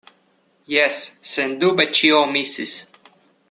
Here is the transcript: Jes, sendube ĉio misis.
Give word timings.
Jes, 0.75 0.97
sendube 1.33 1.87
ĉio 1.99 2.25
misis. 2.33 2.75